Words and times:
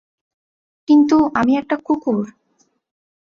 কিন্তু, 0.87 1.17
আমি 1.33 1.53
একটা 1.57 1.75
কুকুর! 1.77 2.17